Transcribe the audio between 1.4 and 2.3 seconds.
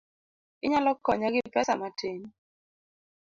pesa matin?